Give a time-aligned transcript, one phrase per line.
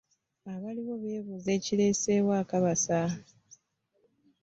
[0.53, 2.99] Abaaliwo beebuuza ekireeseewo akabasa